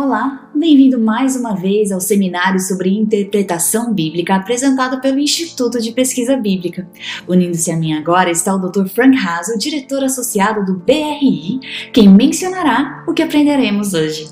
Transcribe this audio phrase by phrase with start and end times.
[0.00, 6.36] Olá, bem-vindo mais uma vez ao seminário sobre interpretação bíblica apresentado pelo Instituto de Pesquisa
[6.36, 6.88] Bíblica.
[7.26, 8.86] Unindo-se a mim agora está o Dr.
[8.86, 11.58] Frank Hazel, diretor associado do BRI,
[11.92, 14.28] quem mencionará o que aprenderemos hoje.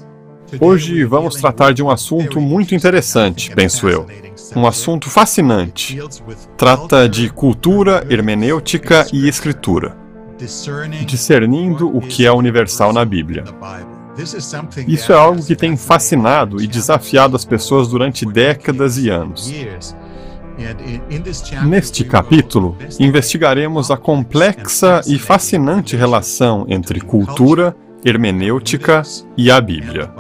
[0.61, 4.07] Hoje vamos tratar de um assunto muito interessante, penso eu.
[4.55, 5.99] Um assunto fascinante.
[6.57, 9.97] Trata de cultura, hermenêutica e escritura.
[11.05, 13.43] Discernindo o que é universal na Bíblia.
[14.87, 19.53] Isso é algo que tem fascinado e desafiado as pessoas durante décadas e anos.
[21.67, 29.03] Neste capítulo, investigaremos a complexa e fascinante relação entre cultura, hermenêutica
[29.37, 30.11] e a Bíblia.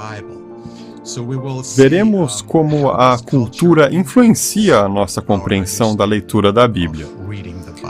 [1.77, 7.06] Veremos como a cultura influencia a nossa compreensão da leitura da Bíblia.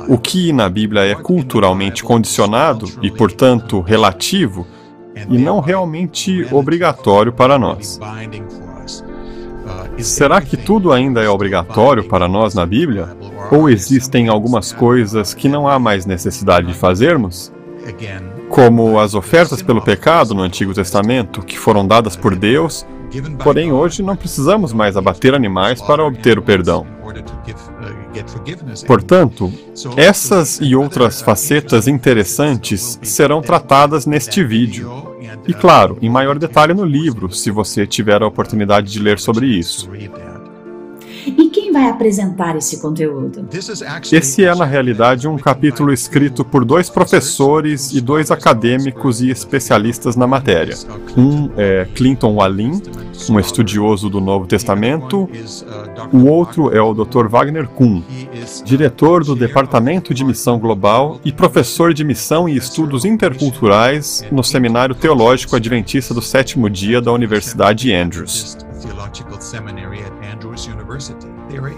[0.06, 4.66] O que na Bíblia é culturalmente condicionado e, portanto, relativo,
[5.28, 7.98] e não realmente obrigatório para nós.
[9.98, 13.16] Será que tudo ainda é obrigatório para nós na Bíblia?
[13.50, 17.52] Ou existem algumas coisas que não há mais necessidade de fazermos?
[18.48, 22.86] Como as ofertas pelo pecado no Antigo Testamento, que foram dadas por Deus,
[23.42, 26.86] porém hoje não precisamos mais abater animais para obter o perdão.
[28.86, 29.52] Portanto,
[29.96, 35.15] essas e outras facetas interessantes serão tratadas neste vídeo.
[35.46, 39.46] E claro, em maior detalhe no livro, se você tiver a oportunidade de ler sobre
[39.46, 39.90] isso.
[41.26, 43.48] E quem vai apresentar esse conteúdo?
[44.12, 50.14] Esse é, na realidade, um capítulo escrito por dois professores e dois acadêmicos e especialistas
[50.14, 50.76] na matéria.
[51.16, 52.80] Um é Clinton Wallin,
[53.28, 55.28] um estudioso do Novo Testamento.
[56.12, 57.26] O outro é o Dr.
[57.26, 58.02] Wagner Kuhn,
[58.64, 64.94] diretor do Departamento de Missão Global e professor de Missão e Estudos Interculturais no Seminário
[64.94, 68.56] Teológico Adventista do Sétimo Dia da Universidade Andrews.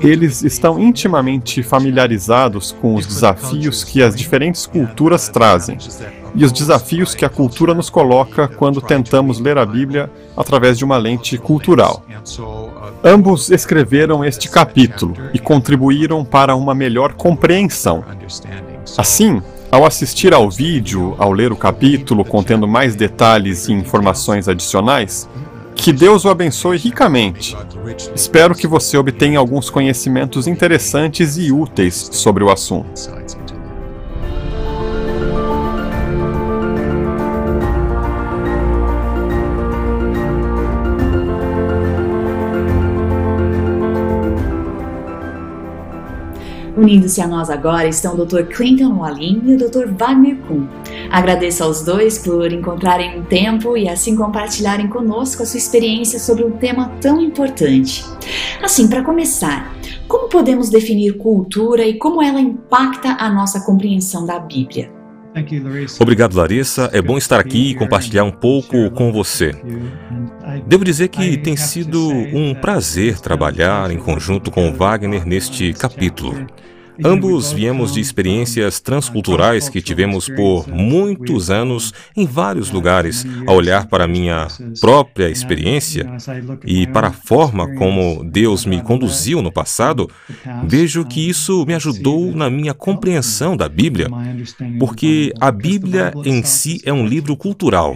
[0.03, 5.79] Eles estão intimamente familiarizados com os desafios que as diferentes culturas trazem
[6.35, 10.85] e os desafios que a cultura nos coloca quando tentamos ler a Bíblia através de
[10.85, 12.03] uma lente cultural.
[13.03, 18.05] Ambos escreveram este capítulo e contribuíram para uma melhor compreensão.
[18.97, 25.29] Assim, ao assistir ao vídeo, ao ler o capítulo contendo mais detalhes e informações adicionais,
[25.79, 27.57] que Deus o abençoe ricamente.
[28.15, 32.89] Espero que você obtenha alguns conhecimentos interessantes e úteis sobre o assunto.
[46.79, 48.43] Unindo-se a nós agora estão o Dr.
[48.45, 49.89] Clinton Wallin e o Dr.
[49.99, 50.65] Wagner Kuhn.
[51.11, 56.45] Agradeço aos dois por encontrarem um tempo e assim compartilharem conosco a sua experiência sobre
[56.45, 58.05] um tema tão importante.
[58.63, 59.75] Assim, para começar,
[60.07, 64.98] como podemos definir cultura e como ela impacta a nossa compreensão da Bíblia?
[66.01, 66.91] Obrigado, Larissa.
[66.93, 69.53] É bom estar aqui e compartilhar um pouco com você.
[70.67, 76.47] Devo dizer que tem sido um prazer trabalhar em conjunto com Wagner neste capítulo.
[77.05, 83.25] Ambos viemos de experiências transculturais que tivemos por muitos anos em vários lugares.
[83.47, 84.49] A olhar para minha
[84.81, 86.11] própria experiência
[86.65, 90.11] e para a forma como Deus me conduziu no passado,
[90.65, 94.09] vejo que isso me ajudou na minha compreensão da Bíblia,
[94.79, 97.95] porque a Bíblia em si é um livro cultural.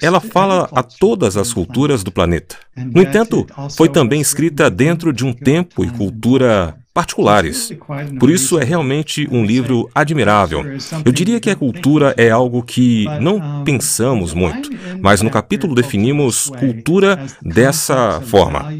[0.00, 2.56] Ela fala a todas as culturas do planeta.
[2.76, 7.72] No entanto, foi também escrita dentro de um tempo e cultura particulares.
[8.20, 10.64] Por isso é realmente um livro admirável.
[11.04, 16.48] Eu diria que a cultura é algo que não pensamos muito, mas no capítulo definimos
[16.56, 18.72] cultura dessa forma: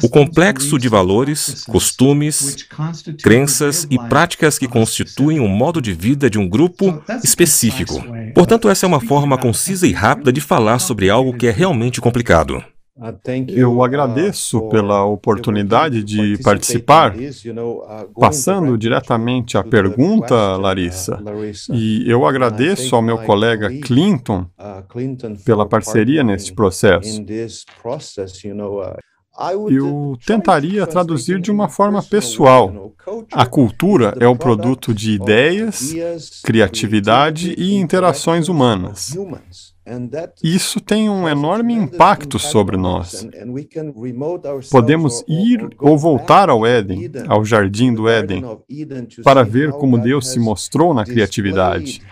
[0.00, 2.68] o complexo de valores, costumes,
[3.20, 8.00] crenças e práticas que constituem um modo de vida de um grupo específico.
[8.32, 12.00] Portanto, essa é uma forma concisa e rápida de falar sobre algo que é realmente
[12.00, 12.62] complicado.
[13.48, 17.14] Eu uh, agradeço pela oportunidade de participar.
[18.18, 21.22] Passando diretamente à pergunta, uh, Larissa,
[21.72, 27.24] e eu agradeço ao meu colega Clinton uh, pela parceria neste processo.
[29.70, 32.92] Eu tentaria traduzir de uma forma pessoal.
[33.32, 35.94] A cultura é o produto de ideias,
[36.44, 39.16] criatividade e interações humanas.
[40.42, 43.26] Isso tem um enorme impacto sobre nós.
[44.70, 48.42] Podemos ir ou voltar ao Éden, ao jardim do Éden,
[49.22, 52.02] para ver como Deus se mostrou na criatividade.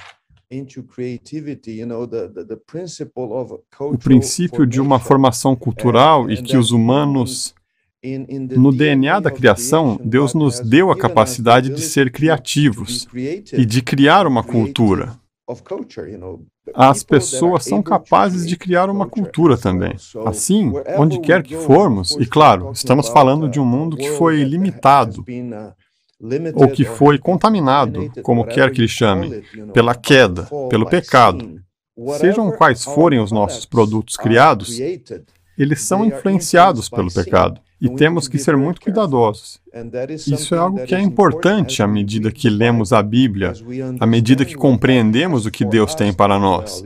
[3.81, 7.55] o princípio de uma formação cultural e que os humanos
[8.57, 14.27] no DNA da criação, Deus nos deu a capacidade de ser criativos e de criar
[14.27, 15.19] uma cultura.
[16.75, 19.95] As pessoas são capazes de criar uma cultura também.
[20.27, 25.25] Assim, onde quer que formos, e claro, estamos falando de um mundo que foi limitado,
[26.55, 29.43] ou que foi contaminado, como quer que lhe chame,
[29.73, 31.61] pela queda, pelo pecado.
[32.19, 34.79] Sejam quais forem os nossos produtos criados,
[35.59, 37.61] eles são influenciados pelo pecado.
[37.81, 39.61] E temos que ser muito cuidadosos.
[40.27, 43.53] Isso é algo que é importante à medida que lemos a Bíblia,
[44.01, 46.83] à medida que compreendemos o que Deus tem para nós.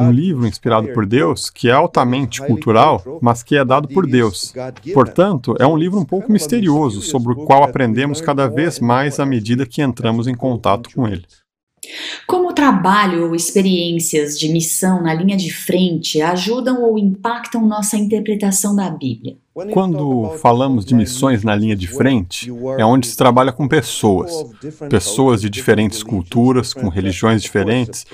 [0.00, 4.54] Um livro inspirado por Deus, que é altamente cultural, mas que é dado por Deus.
[4.94, 9.26] Portanto, é um livro um pouco misterioso, sobre o qual aprendemos cada vez mais à
[9.26, 11.24] medida que entramos em contato com ele.
[12.26, 17.96] Como o trabalho ou experiências de missão na linha de frente ajudam ou impactam nossa
[17.96, 19.36] interpretação da Bíblia?
[19.72, 24.46] Quando falamos de missões na linha de frente, é onde se trabalha com pessoas,
[24.88, 28.06] pessoas de diferentes culturas, com religiões diferentes,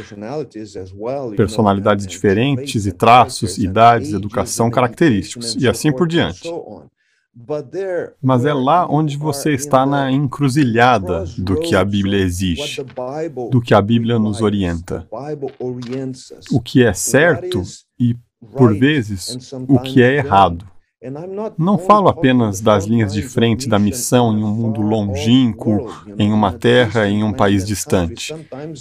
[1.36, 6.50] personalidades diferentes e traços, idades, educação, característicos, e assim por diante.
[8.20, 12.84] Mas é lá onde você está na encruzilhada do que a Bíblia exige,
[13.50, 15.06] do que a Bíblia nos orienta.
[16.50, 17.62] O que é certo
[17.98, 18.16] e,
[18.56, 20.66] por vezes, o que é errado.
[21.56, 26.52] Não falo apenas das linhas de frente da missão em um mundo longínquo, em uma
[26.52, 28.34] terra, em um país distante.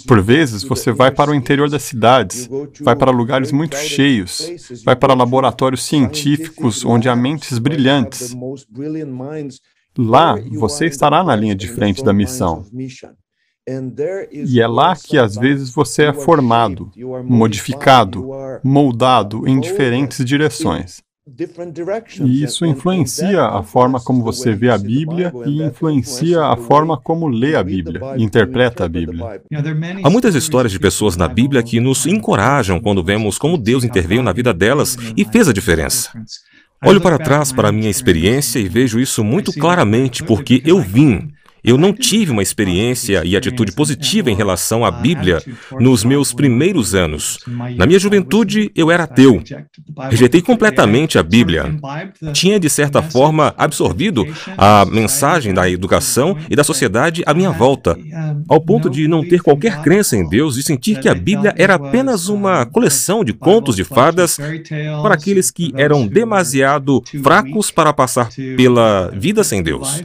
[0.06, 2.48] Por vezes, você vai para o interior das cidades,
[2.80, 4.50] vai para lugares muito cheios,
[4.84, 8.34] vai para laboratórios científicos onde há mentes brilhantes.
[9.96, 12.64] Lá, você estará na linha de frente da missão.
[14.32, 16.90] E é lá que às vezes você é formado,
[17.24, 18.28] modificado,
[18.64, 21.06] moldado em diferentes direções.
[22.26, 27.28] E isso influencia a forma como você vê a Bíblia e influencia a forma como
[27.28, 29.42] lê a Bíblia, interpreta a Bíblia.
[30.02, 34.22] Há muitas histórias de pessoas na Bíblia que nos encorajam quando vemos como Deus interveio
[34.22, 36.10] na vida delas e fez a diferença.
[36.84, 41.32] Olho para trás para a minha experiência e vejo isso muito claramente porque eu vim
[41.68, 45.42] eu não tive uma experiência e atitude positiva em relação à Bíblia
[45.78, 47.38] nos meus primeiros anos.
[47.76, 49.42] Na minha juventude, eu era ateu.
[50.10, 51.76] Rejeitei completamente a Bíblia.
[52.32, 54.26] Tinha, de certa forma, absorvido
[54.56, 57.98] a mensagem da educação e da sociedade à minha volta,
[58.48, 61.74] ao ponto de não ter qualquer crença em Deus e sentir que a Bíblia era
[61.74, 64.38] apenas uma coleção de contos de fadas
[65.02, 70.02] para aqueles que eram demasiado fracos para passar pela vida sem Deus.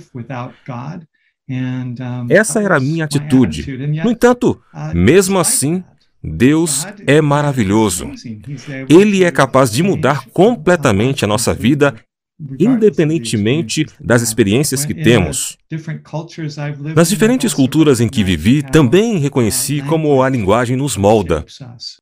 [2.30, 3.78] Essa era a minha atitude.
[4.04, 4.62] No entanto,
[4.94, 5.84] mesmo assim,
[6.24, 8.10] Deus é maravilhoso.
[8.90, 11.94] Ele é capaz de mudar completamente a nossa vida,
[12.58, 15.58] independentemente das experiências que temos.
[16.96, 21.46] Nas diferentes culturas em que vivi, também reconheci como a linguagem nos molda.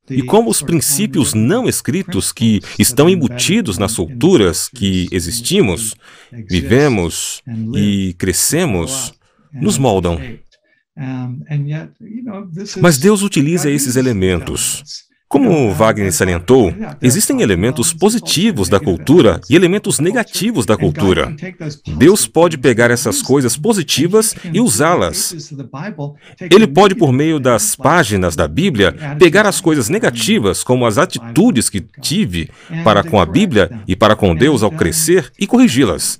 [0.09, 5.95] e como os princípios não escritos que estão embutidos nas culturas que existimos,
[6.31, 7.41] vivemos
[7.75, 9.13] e crescemos
[9.53, 10.19] nos moldam.
[12.81, 15.09] Mas Deus utiliza esses elementos.
[15.31, 21.33] Como Wagner salientou, existem elementos positivos da cultura e elementos negativos da cultura.
[21.97, 25.53] Deus pode pegar essas coisas positivas e usá-las.
[26.37, 31.69] Ele pode, por meio das páginas da Bíblia, pegar as coisas negativas, como as atitudes
[31.69, 32.49] que tive
[32.83, 36.19] para com a Bíblia e para com Deus ao crescer, e corrigi-las.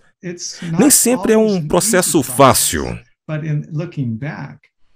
[0.79, 2.97] Nem sempre é um processo fácil.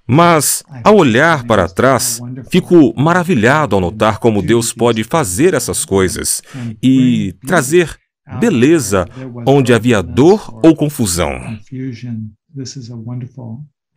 [0.07, 2.19] Mas, ao olhar para trás,
[2.51, 6.43] fico maravilhado ao notar como Deus pode fazer essas coisas
[6.81, 7.97] e trazer
[8.39, 9.07] beleza
[9.47, 11.57] onde havia dor ou confusão.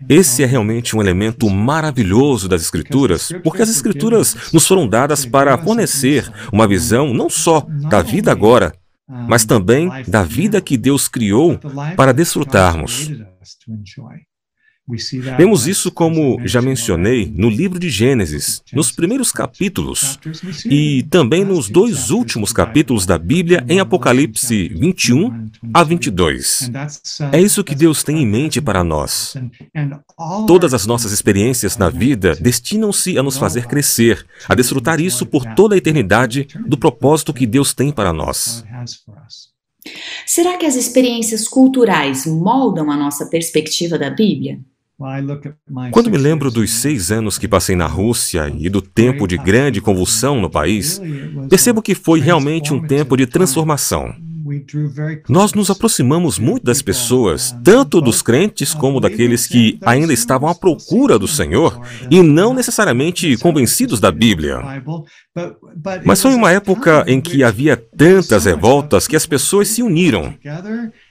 [0.08, 5.58] Esse é realmente um elemento maravilhoso das Escrituras, porque as Escrituras nos foram dadas para
[5.58, 8.72] fornecer uma visão não só da vida agora,
[9.08, 11.58] mas também da vida que Deus criou
[11.96, 13.10] para desfrutarmos.
[15.36, 20.18] Vemos isso, como já mencionei, no livro de Gênesis, nos primeiros capítulos,
[20.64, 26.70] e também nos dois últimos capítulos da Bíblia, em Apocalipse 21 a 22.
[27.30, 29.36] É isso que Deus tem em mente para nós.
[30.46, 35.44] Todas as nossas experiências na vida destinam-se a nos fazer crescer, a desfrutar isso por
[35.54, 38.64] toda a eternidade do propósito que Deus tem para nós.
[40.26, 44.60] Será que as experiências culturais moldam a nossa perspectiva da Bíblia?
[45.92, 49.80] Quando me lembro dos seis anos que passei na Rússia e do tempo de grande
[49.80, 51.00] convulsão no país,
[51.48, 54.12] percebo que foi realmente um tempo de transformação.
[55.28, 60.54] Nós nos aproximamos muito das pessoas, tanto dos crentes como daqueles que ainda estavam à
[60.54, 64.60] procura do Senhor e não necessariamente convencidos da Bíblia.
[66.04, 70.34] Mas foi uma época em que havia tantas revoltas que as pessoas se uniram.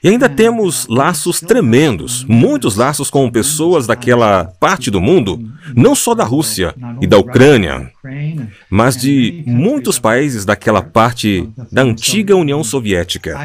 [0.04, 5.39] E ainda temos laços tremendos, muitos laços com pessoas daquela parte do mundo,
[5.75, 7.92] não só da Rússia e da Ucrânia,
[8.70, 13.36] mas de muitos países daquela parte da antiga União Soviética.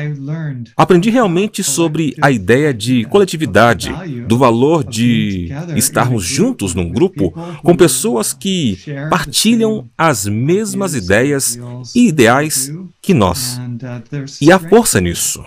[0.76, 3.90] Aprendi realmente sobre a ideia de coletividade,
[4.28, 7.30] do valor de estarmos juntos num grupo
[7.62, 8.78] com pessoas que
[9.08, 11.58] partilham as mesmas ideias
[11.94, 13.60] e ideais que nós.
[14.40, 15.44] E há força nisso.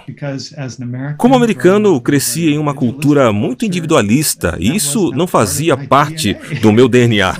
[1.18, 6.88] Como americano, cresci em uma cultura muito individualista e isso não fazia parte do meu
[6.88, 7.34] DNA.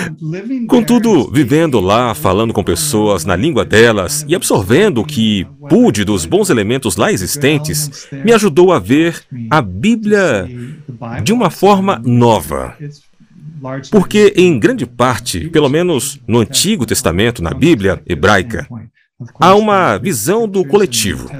[0.68, 6.24] Contudo, vivendo lá, falando com pessoas na língua delas e absorvendo o que pude dos
[6.24, 10.48] bons elementos lá existentes, me ajudou a ver a Bíblia
[11.22, 12.76] de uma forma nova.
[13.90, 18.66] Porque, em grande parte, pelo menos no Antigo Testamento, na Bíblia hebraica,
[19.40, 21.30] há uma visão do coletivo.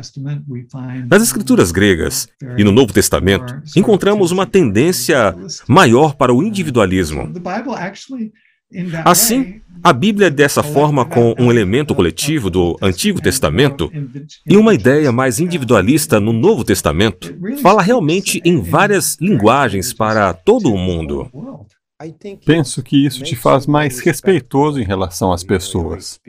[1.09, 5.35] Nas escrituras gregas e no Novo Testamento, encontramos uma tendência
[5.69, 7.33] maior para o individualismo.
[9.05, 13.91] Assim, a Bíblia, dessa forma, com um elemento coletivo do Antigo Testamento
[14.45, 20.73] e uma ideia mais individualista no Novo Testamento, fala realmente em várias linguagens para todo
[20.73, 21.31] o mundo.
[22.45, 26.21] Penso que isso te faz mais respeitoso em relação às pessoas.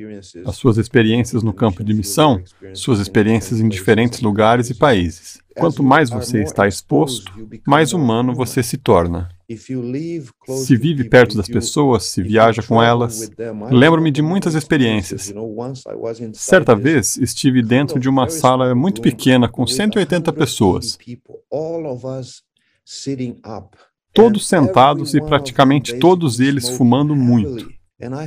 [0.45, 2.41] As suas experiências no campo de missão,
[2.73, 5.39] suas experiências em diferentes lugares e países.
[5.57, 7.31] Quanto mais você está exposto,
[7.67, 9.27] mais humano você se torna.
[9.49, 13.29] Se vive perto das pessoas, se viaja com elas.
[13.69, 15.33] Lembro-me de muitas experiências.
[16.33, 20.97] Certa vez estive dentro de uma sala muito pequena com 180 pessoas
[24.17, 27.69] todos sentados e praticamente todos eles fumando muito.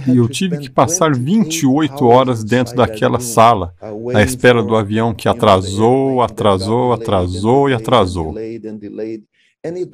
[0.07, 3.75] E eu tive que passar 28 horas dentro daquela sala,
[4.15, 8.35] à espera do avião que atrasou, atrasou, atrasou e atrasou.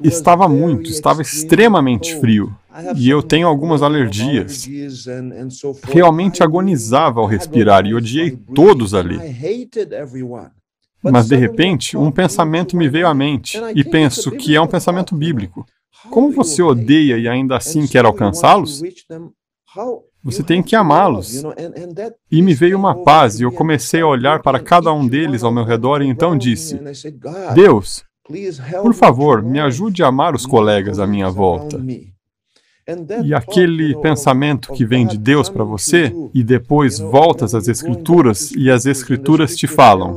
[0.03, 2.55] Estava muito, estava extremamente frio.
[2.95, 4.69] E eu tenho algumas alergias.
[5.83, 9.19] Realmente agonizava ao respirar e odiei todos ali.
[11.01, 15.15] Mas de repente, um pensamento me veio à mente, e penso que é um pensamento
[15.15, 15.65] bíblico.
[16.09, 18.81] Como você odeia e ainda assim quer alcançá-los?
[20.23, 21.43] Você tem que amá-los.
[22.31, 25.51] E me veio uma paz, e eu comecei a olhar para cada um deles ao
[25.51, 26.79] meu redor e então disse:
[27.53, 28.03] Deus,
[28.81, 31.79] por favor, me ajude a amar os colegas à minha volta.
[33.23, 38.71] E aquele pensamento que vem de Deus para você, e depois voltas às Escrituras, e
[38.71, 40.15] as Escrituras te falam: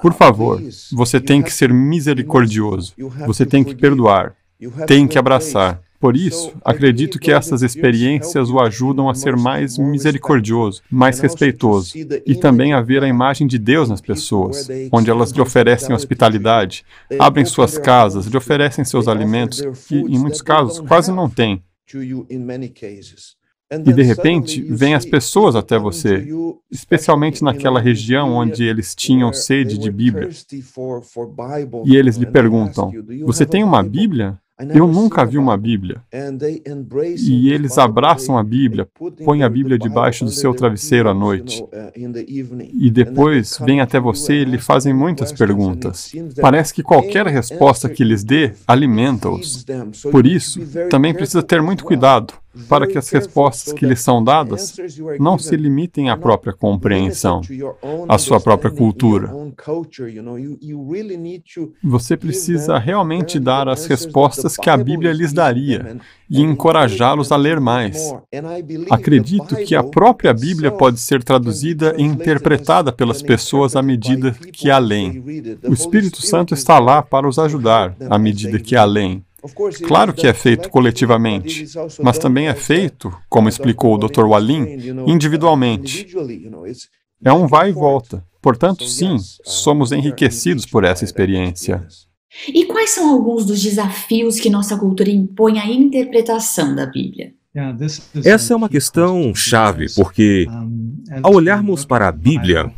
[0.00, 0.60] por favor,
[0.92, 2.94] você tem que ser misericordioso,
[3.26, 4.34] você tem que perdoar,
[4.86, 5.82] tem que abraçar.
[6.00, 11.92] Por isso, acredito que essas experiências o ajudam a ser mais misericordioso, mais respeitoso
[12.26, 16.86] e também a ver a imagem de Deus nas pessoas, onde elas lhe oferecem hospitalidade,
[17.18, 21.62] abrem suas casas, lhe oferecem seus alimentos, que em muitos casos quase não têm.
[23.86, 26.26] E de repente, vêm as pessoas até você,
[26.70, 30.28] especialmente naquela região onde eles tinham sede de Bíblia.
[31.84, 32.90] E eles lhe perguntam:
[33.24, 34.40] Você tem uma Bíblia?
[34.74, 36.02] Eu nunca vi uma Bíblia.
[37.16, 38.86] E eles abraçam a Bíblia,
[39.24, 41.64] põem a Bíblia debaixo do seu travesseiro à noite.
[42.74, 46.12] E depois vêm até você e lhe fazem muitas perguntas.
[46.40, 49.64] Parece que qualquer resposta que lhes dê alimenta-os.
[50.10, 52.34] Por isso, também precisa ter muito cuidado
[52.68, 54.76] para que as respostas que lhes são dadas
[55.18, 57.40] não se limitem à própria compreensão,
[58.08, 59.32] à sua própria cultura.
[61.82, 65.96] Você precisa realmente dar as respostas que a Bíblia lhes daria
[66.28, 68.14] e encorajá-los a ler mais.
[68.90, 74.70] Acredito que a própria Bíblia pode ser traduzida e interpretada pelas pessoas à medida que
[74.70, 75.22] a leem.
[75.64, 79.24] O Espírito Santo está lá para os ajudar à medida que a leem.
[79.86, 81.66] Claro que é feito coletivamente,
[82.02, 84.26] mas também é feito, como explicou o Dr.
[84.26, 84.66] Walin,
[85.06, 86.06] individualmente.
[87.22, 88.24] É um vai e volta.
[88.42, 91.86] Portanto, sim, somos enriquecidos por essa experiência.
[92.48, 97.34] E quais são alguns dos desafios que nossa cultura impõe à interpretação da Bíblia?
[98.24, 100.46] Essa é uma questão chave, porque
[101.22, 102.72] ao olharmos para a Bíblia,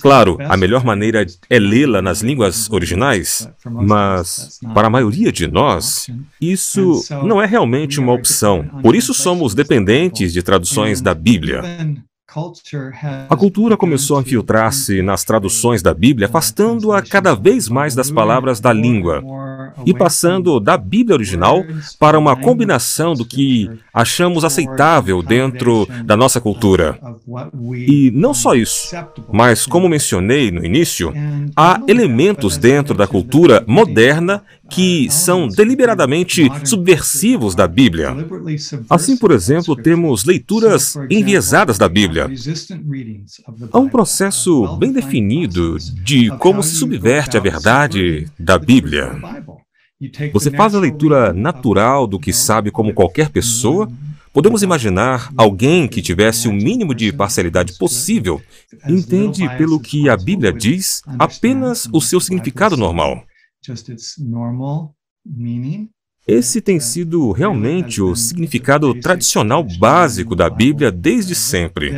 [0.00, 6.08] Claro, a melhor maneira é lê-la nas línguas originais, mas para a maioria de nós,
[6.40, 8.64] isso não é realmente uma opção.
[8.82, 11.62] Por isso somos dependentes de traduções da Bíblia.
[13.30, 18.60] A cultura começou a infiltrar-se nas traduções da Bíblia, afastando-a cada vez mais das palavras
[18.60, 19.22] da língua
[19.86, 21.64] e passando da Bíblia original
[21.98, 26.98] para uma combinação do que achamos aceitável dentro da nossa cultura.
[27.74, 28.94] E não só isso,
[29.32, 31.14] mas como mencionei no início,
[31.56, 38.14] há elementos dentro da cultura moderna que são deliberadamente subversivos da Bíblia.
[38.90, 42.28] Assim, por exemplo, temos leituras enviesadas da Bíblia.
[43.72, 49.12] Há um processo bem definido de como se subverte a verdade da Bíblia.
[50.32, 53.88] Você faz a leitura natural do que sabe como qualquer pessoa.
[54.32, 58.42] Podemos imaginar alguém que tivesse o mínimo de parcialidade possível,
[58.86, 63.24] entende pelo que a Bíblia diz apenas o seu significado normal.
[66.26, 71.92] Esse tem sido realmente o significado tradicional básico da Bíblia desde sempre.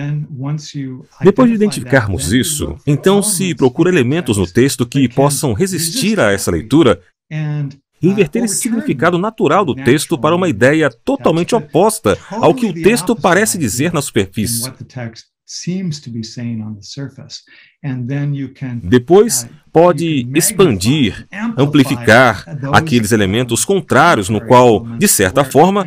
[1.23, 6.51] Depois de identificarmos isso, então se procura elementos no texto que possam resistir a essa
[6.51, 12.67] leitura e inverter esse significado natural do texto para uma ideia totalmente oposta ao que
[12.67, 14.71] o texto parece dizer na superfície.
[18.83, 19.47] Depois,
[19.79, 21.25] pode expandir,
[21.57, 25.87] amplificar aqueles elementos contrários no qual, de certa forma,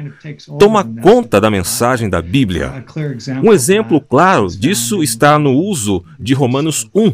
[0.58, 2.86] toma conta da mensagem da Bíblia.
[3.44, 7.12] Um exemplo claro disso está no uso de Romanos 1.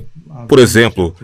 [0.47, 1.15] Por exemplo,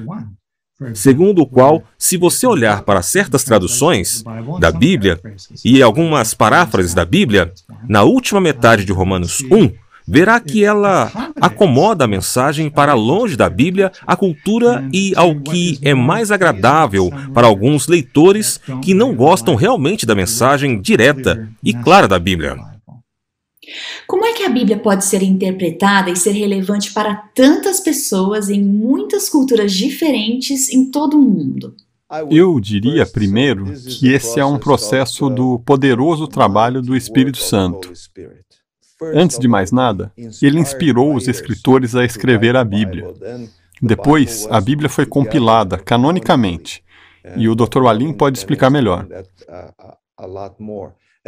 [0.95, 4.23] segundo o qual, se você olhar para certas traduções
[4.59, 5.19] da Bíblia
[5.63, 7.53] e algumas paráfrases da Bíblia,
[7.87, 9.69] na última metade de Romanos 1,
[10.07, 11.11] verá que ela
[11.43, 17.11] acomoda a mensagem para longe da Bíblia, a cultura e ao que é mais agradável
[17.33, 22.55] para alguns leitores que não gostam realmente da mensagem direta e clara da Bíblia.
[24.07, 28.61] Como é que a Bíblia pode ser interpretada e ser relevante para tantas pessoas em
[28.61, 31.75] muitas culturas diferentes em todo o mundo?
[32.29, 37.91] Eu diria primeiro que esse é um processo do poderoso trabalho do Espírito Santo.
[39.13, 40.11] Antes de mais nada,
[40.41, 43.13] ele inspirou os escritores a escrever a Bíblia.
[43.81, 46.83] Depois, a Bíblia foi compilada canonicamente,
[47.35, 47.83] e o Dr.
[47.83, 49.07] Walim pode explicar melhor.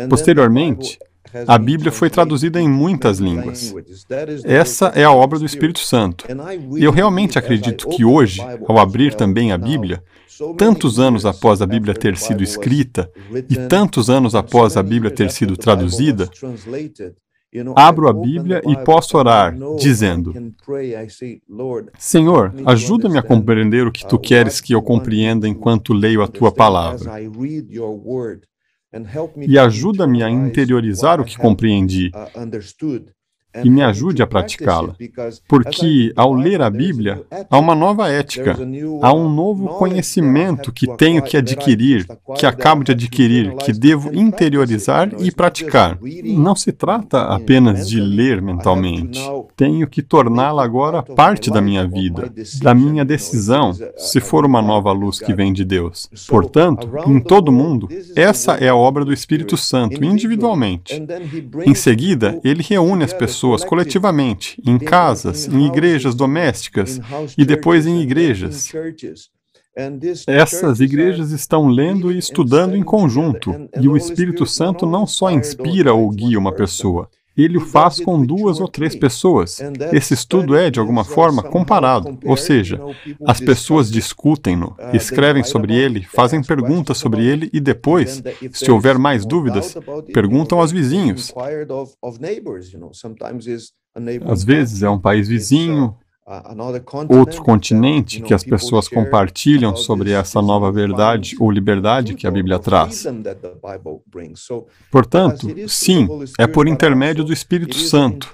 [0.09, 0.99] Posteriormente,
[1.47, 3.73] a Bíblia foi traduzida em muitas línguas.
[4.43, 6.25] Essa é a obra do Espírito Santo.
[6.77, 10.03] E eu realmente acredito que hoje, ao abrir também a Bíblia,
[10.57, 13.09] tantos anos após a Bíblia ter sido escrita
[13.49, 16.29] e tantos anos após a Bíblia ter sido traduzida,
[17.75, 20.33] abro a Bíblia e posso orar, dizendo:
[21.97, 26.51] Senhor, ajuda-me a compreender o que tu queres que eu compreenda enquanto leio a tua
[26.51, 27.11] palavra.
[29.47, 32.11] E ajuda-me a interiorizar o que compreendi
[33.63, 34.95] e me ajude a praticá-la.
[35.47, 38.57] Porque, ao ler a Bíblia, há uma nova ética,
[39.01, 42.05] há um novo conhecimento que tenho que adquirir,
[42.37, 45.97] que acabo de adquirir, que devo interiorizar e praticar.
[46.23, 49.21] Não se trata apenas de ler mentalmente.
[49.55, 54.91] Tenho que torná-la agora parte da minha vida, da minha decisão, se for uma nova
[54.91, 56.09] luz que vem de Deus.
[56.27, 61.01] Portanto, em todo o mundo, essa é a obra do Espírito Santo, individualmente.
[61.65, 66.99] Em seguida, ele reúne as pessoas pessoas coletivamente, em casas, em igrejas domésticas
[67.37, 68.71] e depois em igrejas.
[70.27, 75.93] Essas igrejas estão lendo e estudando em conjunto, e o Espírito Santo não só inspira
[75.93, 77.09] ou guia uma pessoa,
[77.43, 79.59] ele o faz com duas ou três pessoas.
[79.91, 82.79] Esse estudo é, de alguma forma, comparado, ou seja,
[83.25, 89.25] as pessoas discutem-no, escrevem sobre ele, fazem perguntas sobre ele e depois, se houver mais
[89.25, 89.75] dúvidas,
[90.13, 91.33] perguntam aos vizinhos.
[94.25, 95.95] Às vezes é um país vizinho,
[97.07, 102.57] outro continente que as pessoas compartilham sobre essa nova verdade ou liberdade que a Bíblia
[102.57, 103.05] traz.
[104.91, 106.07] Portanto, sim,
[106.39, 108.31] é por intermédio do Espírito Santo,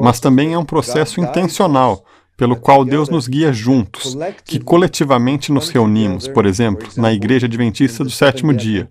[0.00, 2.04] mas também é um processo intencional
[2.36, 8.02] pelo qual Deus nos guia juntos, que coletivamente nos reunimos, por exemplo, na Igreja Adventista
[8.02, 8.88] do Sétimo Dia.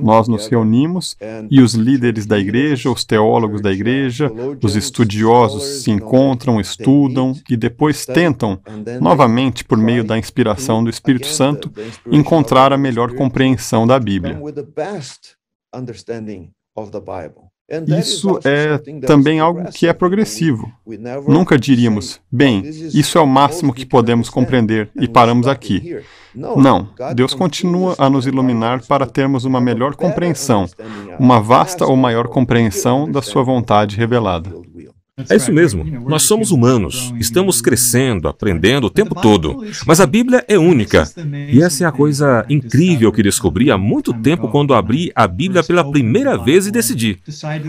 [0.00, 1.16] Nós nos reunimos
[1.50, 4.30] e os líderes da igreja, os teólogos da igreja,
[4.62, 8.60] os estudiosos se encontram, estudam e depois tentam,
[9.00, 11.70] novamente por meio da inspiração do Espírito Santo,
[12.10, 14.40] encontrar a melhor compreensão da Bíblia.
[17.98, 20.72] Isso é também algo que é progressivo.
[21.26, 25.98] Nunca diríamos, bem, isso é o máximo que podemos compreender e paramos aqui.
[26.34, 30.66] Não, Deus continua a nos iluminar para termos uma melhor compreensão,
[31.18, 34.50] uma vasta ou maior compreensão da Sua vontade revelada.
[35.30, 35.82] É isso mesmo.
[36.06, 37.10] Nós somos humanos.
[37.18, 39.64] Estamos crescendo, aprendendo o tempo todo.
[39.86, 41.10] Mas a Bíblia é única.
[41.50, 45.64] E essa é a coisa incrível que descobri há muito tempo quando abri a Bíblia
[45.64, 47.18] pela primeira vez e decidi: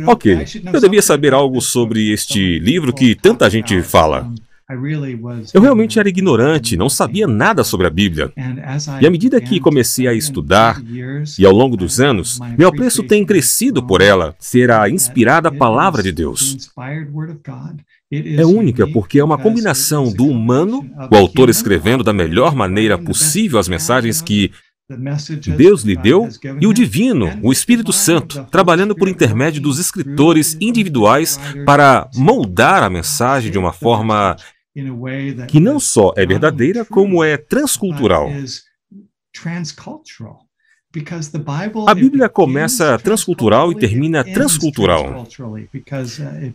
[0.06, 4.30] ok, eu devia saber algo sobre este livro que tanta gente fala.
[5.54, 8.34] Eu realmente era ignorante, não sabia nada sobre a Bíblia.
[9.00, 10.82] E à medida que comecei a estudar,
[11.40, 16.04] e ao longo dos anos, meu apreço tem crescido por ela, ser a inspirada palavra
[16.04, 16.70] de Deus.
[18.12, 23.60] É única porque é uma combinação do humano, o autor escrevendo da melhor maneira possível
[23.60, 24.52] as mensagens que
[25.58, 26.30] Deus lhe deu,
[26.62, 32.90] e o divino, o Espírito Santo, trabalhando por intermédio dos escritores individuais para moldar a
[32.90, 34.38] mensagem de uma forma
[35.48, 38.30] que não só é verdadeira, como é transcultural.
[41.86, 45.28] A Bíblia começa transcultural e termina transcultural.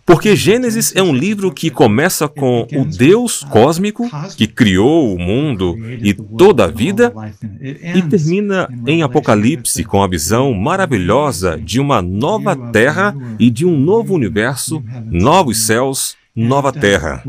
[0.07, 5.77] Porque Gênesis é um livro que começa com o Deus cósmico que criou o mundo
[5.79, 7.13] e toda a vida
[7.61, 13.79] e termina em Apocalipse com a visão maravilhosa de uma nova terra e de um
[13.79, 17.23] novo universo, novos céus nova terra.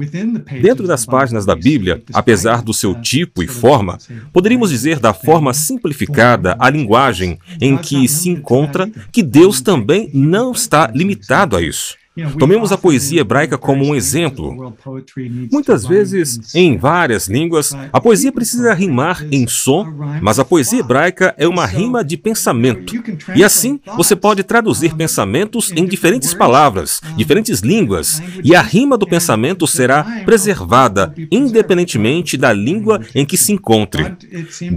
[0.62, 3.98] Dentro das páginas da Bíblia, apesar do seu tipo e forma,
[4.32, 10.52] poderíamos dizer da forma simplificada a linguagem em que se encontra que Deus também não
[10.52, 11.96] está limitado a isso.
[12.38, 14.76] Tomemos a poesia hebraica como um exemplo.
[15.52, 19.84] Muitas vezes, em várias línguas, a poesia precisa rimar em som,
[20.22, 22.94] mas a poesia hebraica é uma rima de pensamento.
[23.36, 29.08] E assim, você pode traduzir pensamentos em diferentes palavras, diferentes línguas, e a rima do
[29.08, 34.16] pensamento será preservada, independentemente da língua em que se encontre.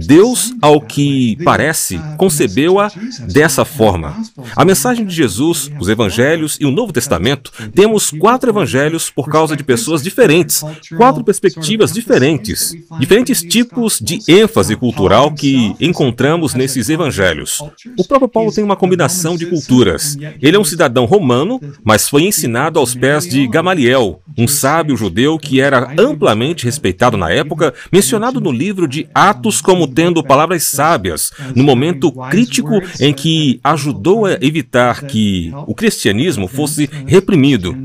[0.07, 2.91] Deus, ao que parece, concebeu-a
[3.31, 4.15] dessa forma.
[4.55, 9.27] A mensagem de Jesus, os evangelhos e o Novo Testamento Testamento, temos quatro evangelhos por
[9.29, 10.63] causa de pessoas diferentes,
[10.95, 17.61] quatro perspectivas diferentes, diferentes tipos de ênfase cultural que encontramos nesses evangelhos.
[17.97, 20.17] O próprio Paulo tem uma combinação de culturas.
[20.41, 25.37] Ele é um cidadão romano, mas foi ensinado aos pés de Gamaliel, um sábio judeu
[25.37, 31.31] que era amplamente respeitado na época, mencionado no livro de Atos como tendo palavras sábias,
[31.55, 37.75] no momento crítico em que ajudou a evitar que o cristianismo fosse reprimido.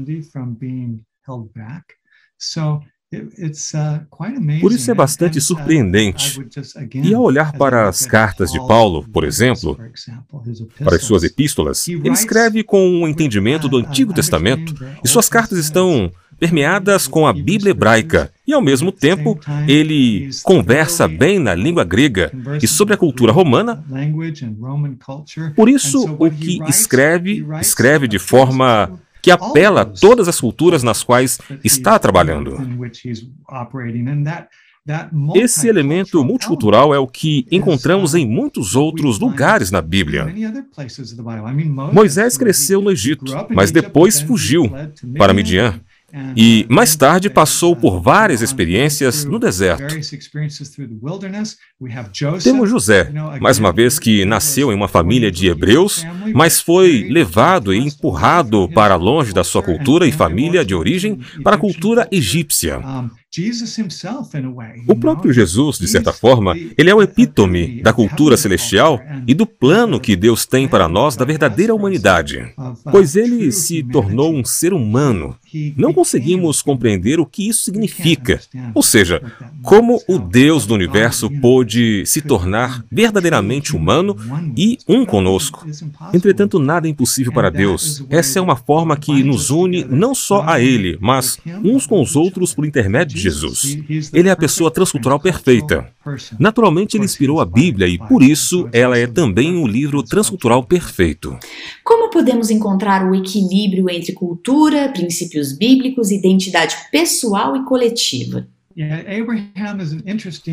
[4.61, 6.41] Por isso é bastante surpreendente.
[6.95, 9.79] E ao olhar para as cartas de Paulo, por exemplo,
[10.79, 15.59] para as suas epístolas, ele escreve com um entendimento do Antigo Testamento e suas cartas
[15.59, 16.11] estão
[16.42, 22.33] permeadas com a Bíblia hebraica, e ao mesmo tempo ele conversa bem na língua grega
[22.61, 23.85] e sobre a cultura romana.
[25.55, 31.05] Por isso, o que escreve, escreve de forma que apela a todas as culturas nas
[31.05, 32.59] quais está trabalhando.
[35.37, 40.26] Esse elemento multicultural é o que encontramos em muitos outros lugares na Bíblia.
[41.92, 44.68] Moisés cresceu no Egito, mas depois fugiu
[45.16, 45.81] para Midian.
[46.37, 49.94] E mais tarde passou por várias experiências no deserto.
[52.42, 57.72] Temos José, mais uma vez que nasceu em uma família de hebreus, mas foi levado
[57.72, 62.81] e empurrado para longe da sua cultura e família de origem para a cultura egípcia.
[64.87, 69.46] O próprio Jesus, de certa forma, ele é o epítome da cultura celestial e do
[69.46, 72.53] plano que Deus tem para nós da verdadeira humanidade,
[72.90, 75.35] pois ele se tornou um ser humano.
[75.77, 78.41] Não conseguimos compreender o que isso significa,
[78.75, 79.23] ou seja,
[79.62, 84.17] como o Deus do universo pôde se tornar verdadeiramente humano
[84.57, 85.67] e um conosco.
[86.12, 88.05] Entretanto, nada é impossível para Deus.
[88.09, 92.17] Essa é uma forma que nos une não só a Ele, mas uns com os
[92.17, 93.79] outros por intermédio de Jesus.
[94.12, 95.91] Ele é a pessoa transcultural perfeita.
[96.38, 101.37] Naturalmente, ele inspirou a Bíblia e, por isso, ela é também o livro transcultural perfeito.
[101.85, 108.46] Como podemos encontrar o equilíbrio entre cultura, princípios bíblicos, identidade pessoal e coletiva?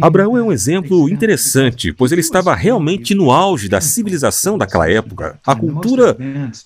[0.01, 5.39] Abraão é um exemplo interessante, pois ele estava realmente no auge da civilização daquela época,
[5.45, 6.17] a cultura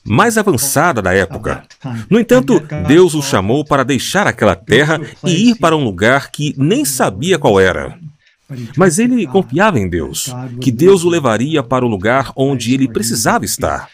[0.03, 1.63] mais avançada da época.
[2.09, 6.55] No entanto, Deus o chamou para deixar aquela terra e ir para um lugar que
[6.57, 7.97] nem sabia qual era.
[8.75, 13.45] Mas ele confiava em Deus, que Deus o levaria para o lugar onde ele precisava
[13.45, 13.89] estar.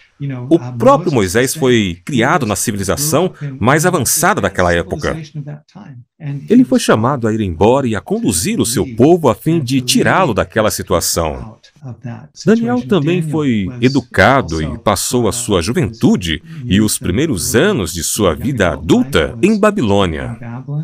[0.50, 5.18] O próprio Moisés foi criado na civilização mais avançada daquela época.
[6.50, 9.80] Ele foi chamado a ir embora e a conduzir o seu povo a fim de
[9.80, 11.56] tirá-lo daquela situação.
[12.46, 18.36] Daniel também foi educado e passou a sua juventude e os primeiros anos de sua
[18.36, 20.38] vida adulta em Babilônia.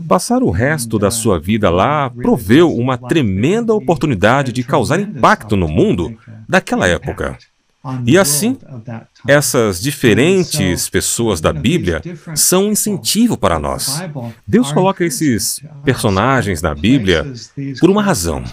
[0.07, 5.67] Passar o resto da sua vida lá proveu uma tremenda oportunidade de causar impacto no
[5.67, 6.15] mundo
[6.47, 7.37] daquela época.
[8.05, 8.57] E assim,
[9.27, 12.01] essas diferentes pessoas da Bíblia
[12.35, 14.01] são um incentivo para nós.
[14.47, 17.25] Deus coloca esses personagens na Bíblia
[17.79, 18.43] por uma razão.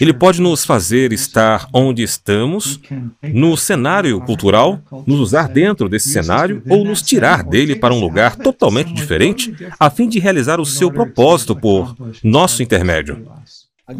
[0.00, 2.80] Ele pode nos fazer estar onde estamos,
[3.22, 8.36] no cenário cultural, nos usar dentro desse cenário ou nos tirar dele para um lugar
[8.36, 13.26] totalmente diferente, a fim de realizar o seu propósito por nosso intermédio.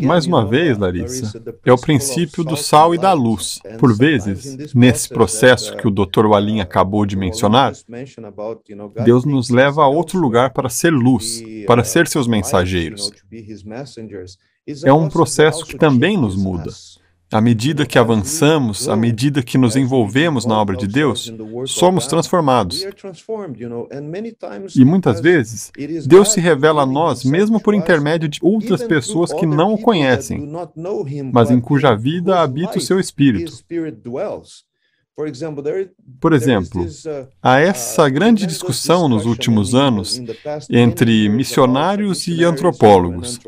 [0.01, 3.61] Mais uma vez, Larissa, é o princípio do sal e da luz.
[3.79, 6.27] Por vezes, nesse processo que o Dr.
[6.27, 7.75] Walin acabou de mencionar,
[9.05, 13.11] Deus nos leva a outro lugar para ser luz, para ser seus mensageiros.
[14.85, 16.71] É um processo que também nos muda.
[17.35, 21.35] À medida que avançamos, à medida que nos envolvemos na obra de Deus,
[21.67, 22.87] somos transformados.
[24.77, 25.73] E muitas vezes,
[26.07, 30.49] Deus se revela a nós mesmo por intermédio de outras pessoas que não o conhecem,
[31.33, 33.53] mas em cuja vida habita o seu Espírito.
[36.21, 36.87] Por exemplo,
[37.43, 40.23] há essa grande discussão nos últimos anos
[40.71, 43.41] entre missionários e antropólogos.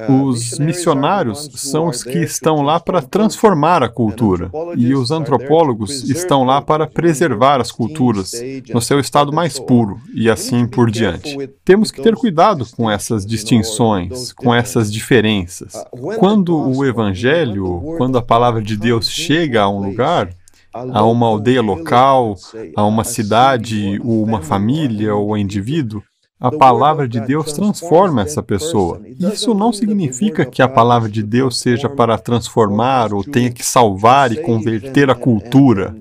[0.00, 6.08] Ah, os missionários são os que estão lá para transformar a cultura, e os antropólogos
[6.08, 8.32] estão lá para preservar as culturas
[8.72, 11.36] no seu estado mais puro, e assim por diante.
[11.64, 15.74] Temos que ter cuidado com essas distinções, com essas diferenças.
[15.92, 20.30] Uh, quando o Evangelho, quando a palavra de Deus chega a um lugar,
[20.72, 22.36] a uma aldeia local,
[22.76, 26.02] a uma cidade, ou uma família ou indivíduo,
[26.40, 29.00] a palavra de Deus transforma essa pessoa.
[29.18, 34.32] Isso não significa que a palavra de Deus seja para transformar ou tenha que salvar
[34.32, 35.96] e converter a cultura.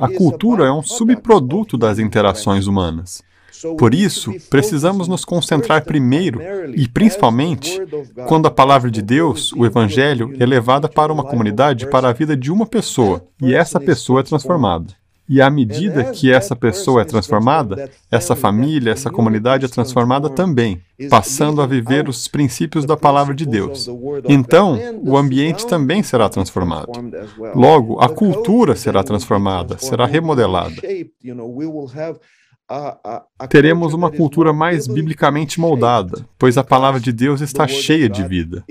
[0.00, 3.22] A cultura é um subproduto das interações humanas.
[3.78, 6.40] Por isso, precisamos nos concentrar primeiro
[6.74, 7.80] e principalmente
[8.26, 12.36] quando a palavra de Deus, o Evangelho, é levada para uma comunidade, para a vida
[12.36, 15.01] de uma pessoa, e essa pessoa é transformada.
[15.28, 20.82] E à medida que essa pessoa é transformada, essa família, essa comunidade é transformada também,
[21.08, 23.88] passando a viver os princípios da palavra de Deus.
[24.28, 26.90] Então, o ambiente também será transformado.
[27.54, 30.74] Logo, a cultura será transformada, será remodelada
[33.48, 38.64] teremos uma cultura mais biblicamente moldada, pois a palavra de Deus está cheia de vida.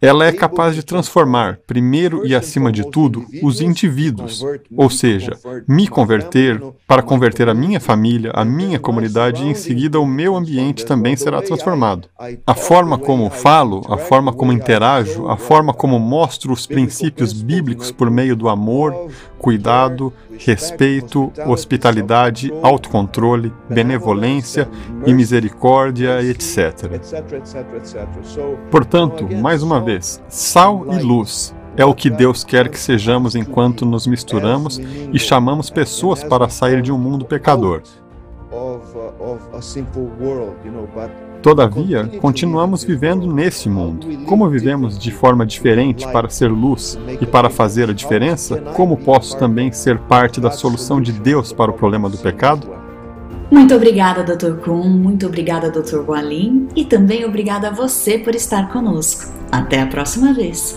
[0.00, 4.44] Ela é capaz de transformar, primeiro e acima de tudo, os indivíduos,
[4.76, 5.32] ou seja,
[5.68, 10.36] me converter para converter a minha família, a minha comunidade e em seguida o meu
[10.36, 12.08] ambiente também será transformado.
[12.46, 17.90] A forma como falo, a forma como interajo, a forma como mostro os princípios bíblicos
[17.90, 24.68] por meio do amor, cuidado, respeito, hospitalidade, autocontrole, benevolência
[25.06, 26.90] e misericórdia, etc.
[28.70, 33.84] Portanto, mais uma vez, sal e luz é o que Deus quer que sejamos enquanto
[33.84, 34.80] nos misturamos
[35.12, 37.82] e chamamos pessoas para sair de um mundo pecador.
[41.42, 44.06] Todavia, continuamos vivendo nesse mundo.
[44.24, 49.38] Como vivemos de forma diferente para ser luz e para fazer a diferença, como posso
[49.38, 52.68] também ser parte da solução de Deus para o problema do pecado?
[53.50, 54.56] Muito obrigada, Dr.
[54.56, 56.00] Kuhn, muito obrigada, Dr.
[56.00, 59.32] Gualin, e também obrigada a você por estar conosco.
[59.52, 60.76] Até a próxima vez.